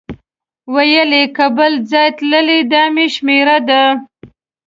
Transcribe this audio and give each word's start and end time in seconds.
ویل 0.73 1.11
یې 1.19 1.23
که 1.35 1.45
بل 1.57 1.73
ځای 1.91 2.09
تللی 2.17 2.59
دا 2.71 2.83
مې 2.93 3.05
شمېره 3.15 3.57
ده. 3.67 3.83